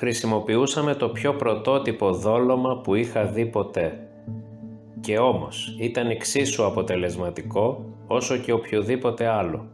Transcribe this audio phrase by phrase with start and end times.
[0.00, 4.08] χρησιμοποιούσαμε το πιο πρωτότυπο δόλωμα που είχα δει ποτέ.
[5.00, 9.66] Και όμως ήταν εξίσου αποτελεσματικό όσο και οποιοδήποτε άλλο.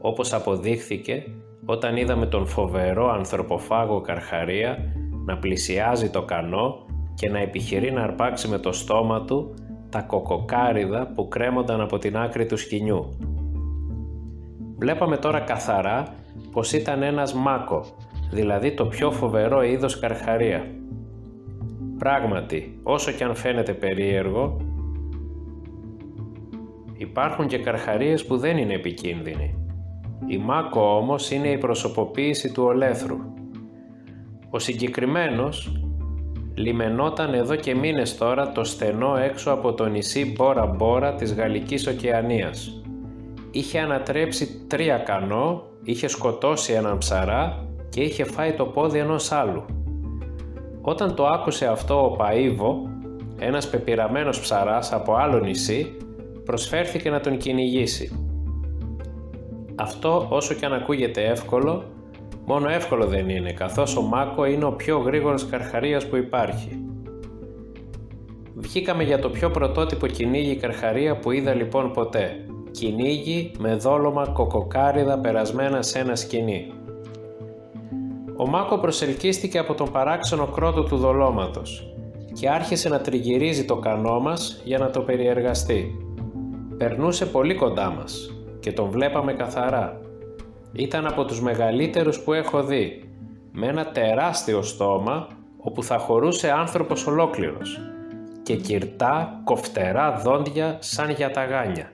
[0.00, 1.24] Όπως αποδείχθηκε
[1.66, 4.78] όταν είδαμε τον φοβερό ανθρωποφάγο Καρχαρία
[5.24, 9.54] να πλησιάζει το κανό και να επιχειρεί να αρπάξει με το στόμα του
[9.90, 13.08] τα κοκοκάριδα που κρέμονταν από την άκρη του σκηνιού.
[14.78, 16.14] Βλέπαμε τώρα καθαρά
[16.52, 17.84] πως ήταν ένας μάκο,
[18.32, 20.66] δηλαδή το πιο φοβερό είδος καρχαρία.
[21.98, 24.56] Πράγματι, όσο και αν φαίνεται περίεργο,
[26.96, 29.54] υπάρχουν και καρχαρίες που δεν είναι επικίνδυνοι.
[30.26, 33.16] Η μάκο όμως είναι η προσωποποίηση του ολέθρου.
[34.50, 35.82] Ο συγκεκριμένος
[36.54, 41.86] λιμενόταν εδώ και μήνες τώρα το στενό έξω από το νησί Μπόρα Μπόρα της Γαλλικής
[41.86, 42.82] Οκεανίας.
[43.50, 49.64] Είχε ανατρέψει τρία κανό, είχε σκοτώσει έναν ψαρά και είχε φάει το πόδι ενός άλλου.
[50.80, 52.74] Όταν το άκουσε αυτό ο Παΐβο,
[53.38, 55.96] ένας πεπειραμένος ψαράς από άλλο νησί,
[56.44, 58.26] προσφέρθηκε να τον κυνηγήσει.
[59.74, 61.84] Αυτό όσο και αν ακούγεται εύκολο,
[62.46, 66.82] Μόνο εύκολο δεν είναι, καθώς ο Μάκο είναι ο πιο γρήγορος καρχαρίας που υπάρχει.
[68.54, 72.46] Βγήκαμε για το πιο πρωτότυπο κυνήγι καρχαρία που είδα λοιπόν ποτέ.
[72.70, 76.72] Κυνήγι με δόλωμα κοκοκάριδα περασμένα σε ένα σκηνή.
[78.36, 81.94] Ο Μάκο προσελκύστηκε από τον παράξενο κρότο του δολώματος
[82.32, 85.96] και άρχισε να τριγυρίζει το κανό μας για να το περιεργαστεί.
[86.78, 88.30] Περνούσε πολύ κοντά μας
[88.60, 90.00] και τον βλέπαμε καθαρά
[90.72, 93.02] ήταν από τους μεγαλύτερους που έχω δει,
[93.52, 95.26] με ένα τεράστιο στόμα
[95.58, 97.80] όπου θα χωρούσε άνθρωπος ολόκληρος
[98.42, 101.92] και κυρτά κοφτερά δόντια σαν για τα γάνια.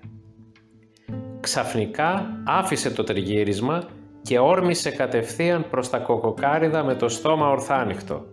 [1.41, 3.83] Ξαφνικά άφησε το τριγύρισμα
[4.29, 8.25] και όρμησε κατευθείαν προς τα κοκοκάριδα με το στόμα ορθάνυχτο.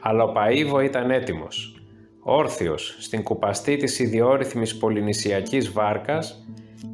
[0.00, 1.82] Αλλά ο Παΐβο ήταν έτοιμος,
[2.22, 6.44] όρθιος στην κουπαστή της ιδιόρυθμης πολυνησιακής βάρκας,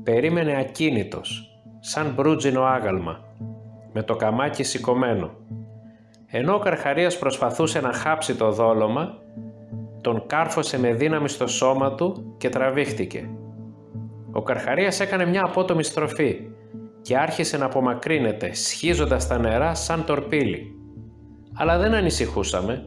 [0.02, 3.24] περίμενε ακίνητος σαν μπρούτζινο άγαλμα,
[3.92, 5.30] με το καμάκι σηκωμένο.
[6.26, 9.18] Ενώ ο Καρχαρίας προσπαθούσε να χάψει το δόλωμα,
[10.00, 13.30] τον κάρφωσε με δύναμη στο σώμα του και τραβήχτηκε.
[14.32, 16.40] Ο Καρχαρίας έκανε μια απότομη στροφή
[17.06, 20.74] και άρχισε να απομακρύνεται, σχίζοντας τα νερά σαν τορπίλι.
[21.54, 22.86] Αλλά δεν ανησυχούσαμε.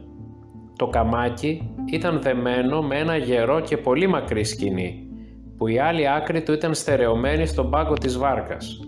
[0.76, 5.08] Το καμάκι ήταν δεμένο με ένα γερό και πολύ μακρύ σκηνή,
[5.56, 8.80] που η άλλη άκρη του ήταν στερεωμένη στον πάγκο της βάρκας.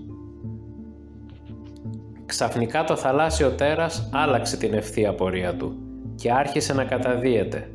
[2.27, 5.77] Ξαφνικά το θαλάσσιο τέρας άλλαξε την ευθεία πορεία του
[6.15, 7.71] και άρχισε να καταδύεται.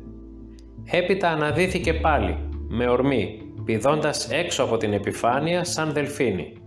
[0.90, 6.57] Έπειτα αναδύθηκε πάλι, με ορμή, πηδώντας έξω από την επιφάνεια σαν δελφίνι.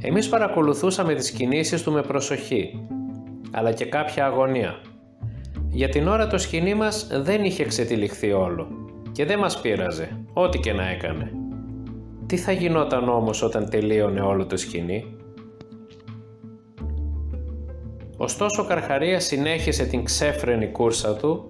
[0.00, 2.86] Εμείς παρακολουθούσαμε τις κινήσεις του με προσοχή,
[3.50, 4.74] αλλά και κάποια αγωνία.
[5.68, 8.68] Για την ώρα το σκηνή μας δεν είχε ξετυλιχθεί όλο
[9.12, 11.32] και δεν μας πείραζε, ό,τι και να έκανε.
[12.26, 15.16] Τι θα γινόταν όμως όταν τελείωνε όλο το σκηνή;
[18.16, 21.48] Ωστόσο ο Καρχαρίας συνέχισε την ξέφρενη κούρσα του,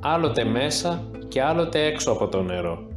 [0.00, 2.88] άλλοτε μέσα και άλλοτε έξω από το νερό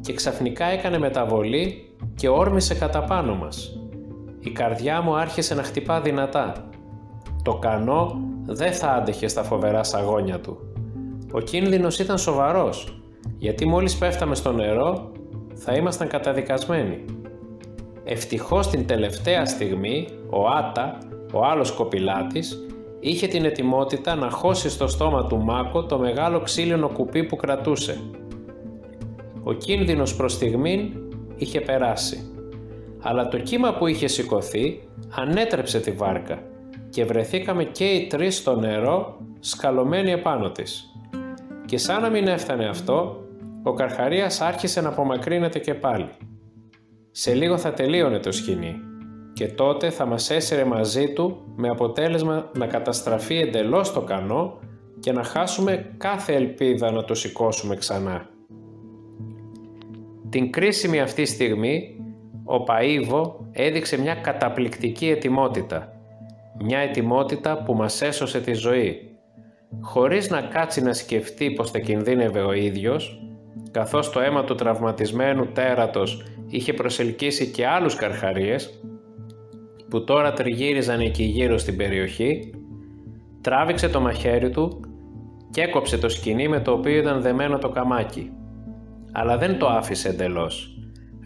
[0.00, 3.81] και ξαφνικά έκανε μεταβολή και όρμησε κατά πάνω μας.
[4.44, 6.68] Η καρδιά μου άρχισε να χτυπά δυνατά.
[7.42, 10.58] Το κανό δεν θα άντεχε στα φοβερά σαγόνια του.
[11.32, 13.02] Ο κίνδυνος ήταν σοβαρός,
[13.38, 15.12] γιατί μόλις πέφταμε στο νερό
[15.54, 17.04] θα ήμασταν καταδικασμένοι.
[18.04, 20.98] Ευτυχώς την τελευταία στιγμή ο Άτα
[21.32, 22.66] ο άλλος κοπηλάτης
[23.00, 28.00] είχε την ετοιμότητα να χώσει στο στόμα του Μάκο το μεγάλο ξύλινο κουπί που κρατούσε.
[29.42, 30.92] Ο κίνδυνος προς στιγμήν
[31.36, 32.31] είχε περάσει,
[33.02, 34.80] αλλά το κύμα που είχε σηκωθεί
[35.14, 36.42] ανέτρεψε τη βάρκα
[36.90, 40.84] και βρεθήκαμε και οι τρεις στο νερό σκαλωμένοι επάνω της.
[41.66, 43.22] Και σαν να μην έφτανε αυτό,
[43.62, 46.08] ο Καρχαρίας άρχισε να απομακρύνεται και πάλι.
[47.10, 48.74] Σε λίγο θα τελείωνε το σκηνή
[49.32, 54.58] και τότε θα μας έσαιρε μαζί του με αποτέλεσμα να καταστραφεί εντελώς το κανό
[55.00, 58.28] και να χάσουμε κάθε ελπίδα να το σηκώσουμε ξανά.
[60.28, 62.01] Την κρίσιμη αυτή στιγμή
[62.44, 65.92] ο Παΐβο έδειξε μια καταπληκτική ετοιμότητα.
[66.58, 69.16] Μια ετοιμότητα που μας έσωσε τη ζωή.
[69.80, 73.22] Χωρίς να κάτσει να σκεφτεί πως θα κινδύνευε ο ίδιος,
[73.70, 78.82] καθώς το αίμα του τραυματισμένου τέρατος είχε προσελκύσει και άλλους καρχαρίες,
[79.88, 82.54] που τώρα τριγύριζαν εκεί γύρω στην περιοχή,
[83.40, 84.80] τράβηξε το μαχαίρι του
[85.50, 88.30] και έκοψε το σκηνή με το οποίο ήταν δεμένο το καμάκι.
[89.12, 90.71] Αλλά δεν το άφησε εντελώς.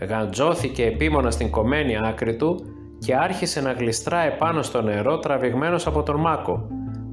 [0.00, 2.60] Γαντζώθηκε επίμονα στην κομμένη άκρη του
[2.98, 6.68] και άρχισε να γλιστρά επάνω στο νερό τραβηγμένος από τον μάκο,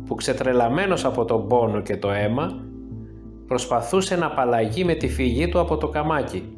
[0.06, 2.63] που ξετρελαμένος από τον πόνο και το αίμα
[3.47, 6.56] προσπαθούσε να απαλλαγεί με τη φυγή του από το καμάκι.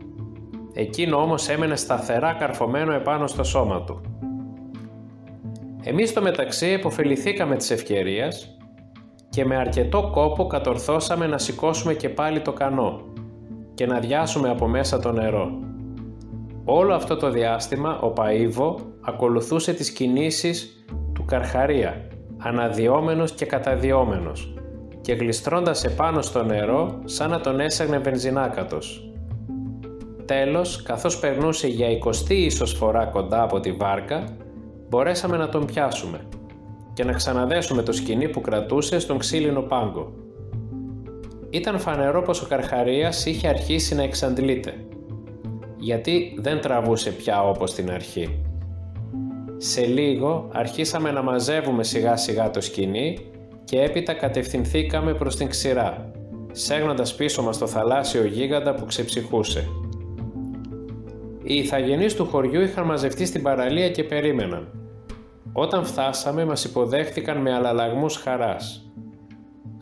[0.73, 4.01] Εκείνο όμως έμενε σταθερά καρφωμένο επάνω στο σώμα του.
[5.83, 8.57] Εμείς στο μεταξύ εποφεληθήκαμε της ευκαιρίας
[9.29, 13.01] και με αρκετό κόπο κατορθώσαμε να σηκώσουμε και πάλι το κανό
[13.73, 15.64] και να διάσουμε από μέσα το νερό.
[16.67, 22.07] Όλο αυτό το διάστημα ο Παΐβο ακολουθούσε τις κινήσεις του Καρχαρία,
[22.37, 24.53] αναδιόμενος και καταδιόμενος
[25.01, 29.13] και γλιστρώντας επάνω στο νερό σαν να τον έσαγνε βενζινάκατος.
[30.25, 34.23] Τέλος, καθώς περνούσε για εικοστή ίσως φορά κοντά από τη βάρκα,
[34.89, 36.19] μπορέσαμε να τον πιάσουμε
[36.93, 40.13] και να ξαναδέσουμε το σκηνή που κρατούσε στον ξύλινο πάγκο.
[41.49, 44.85] Ήταν φανερό πως ο Καρχαρίας είχε αρχίσει να εξαντλείται,
[45.85, 48.41] γιατί δεν τραβούσε πια όπως την αρχή.
[49.57, 53.17] Σε λίγο αρχίσαμε να μαζεύουμε σιγά σιγά το σκηνή
[53.63, 56.11] και έπειτα κατευθυνθήκαμε προς την ξηρά,
[56.51, 59.67] σέγνοντας πίσω μας το θαλάσσιο γίγαντα που ξεψυχούσε.
[61.43, 64.67] Οι ηθαγενείς του χωριού είχαν μαζευτεί στην παραλία και περίμεναν.
[65.53, 68.84] Όταν φτάσαμε μας υποδέχθηκαν με αλλαλαγμούς χαράς.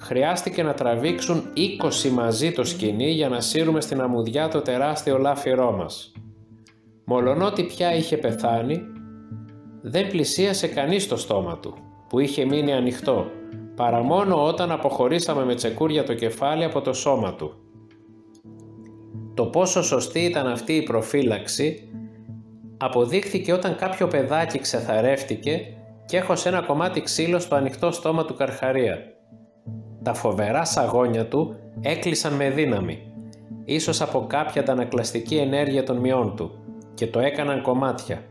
[0.03, 1.49] Χρειάστηκε να τραβήξουν
[2.05, 6.11] 20 μαζί το σκηνή για να σύρουμε στην αμμουδιά το τεράστιο λάφυρό μας.
[7.05, 8.81] Μολονότι πια είχε πεθάνει,
[9.81, 11.75] δεν πλησίασε κανείς το στόμα του,
[12.09, 13.25] που είχε μείνει ανοιχτό,
[13.75, 17.53] παρά μόνο όταν αποχωρήσαμε με τσεκούρια το κεφάλι από το σώμα του.
[19.33, 21.89] Το πόσο σωστή ήταν αυτή η προφύλαξη
[22.77, 25.61] αποδείχθηκε όταν κάποιο παιδάκι ξεθαρεύτηκε
[26.05, 29.12] και έχωσε ένα κομμάτι ξύλο στο ανοιχτό στόμα του Καρχαρία.
[30.03, 32.99] Τα φοβερά σαγόνια του έκλεισαν με δύναμη,
[33.65, 36.51] ίσως από κάποια αντανακλαστική ενέργεια των μειών του,
[36.93, 38.23] και το έκαναν κομμάτια.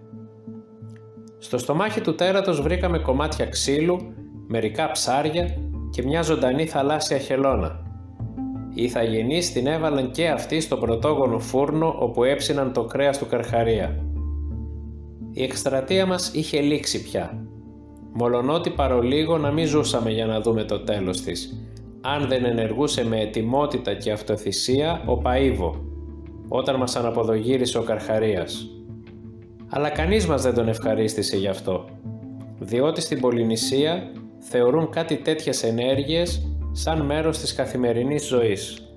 [1.39, 3.99] Στο στομάχι του τέρατος βρήκαμε κομμάτια ξύλου,
[4.47, 5.57] μερικά ψάρια
[5.91, 7.81] και μια ζωντανή θαλάσσια χελώνα.
[8.75, 14.05] Οι ηθαγενείς την έβαλαν και αυτοί στο πρωτόγονο φούρνο όπου έψιναν το κρέας του Καρχαρία.
[15.33, 17.47] Η εκστρατεία μας είχε λήξει πια.
[18.13, 21.57] Μολονότι παρολίγο να μην ζούσαμε για να δούμε το τέλος της,
[22.01, 25.73] αν δεν ενεργούσε με ετοιμότητα και αυτοθυσία ο Παΐβο,
[26.49, 28.67] όταν μας αναποδογύρισε ο Καρχαρίας.
[29.69, 31.85] Αλλά κανείς μας δεν τον ευχαρίστησε γι' αυτό,
[32.59, 38.92] διότι στην Πολυνησία θεωρούν κάτι τέτοιες ενέργειες σαν μέρος της καθημερινής ζωής.